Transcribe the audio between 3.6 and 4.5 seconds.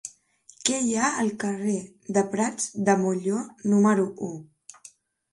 número u?